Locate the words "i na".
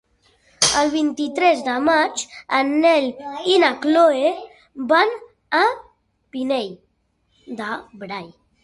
3.57-3.71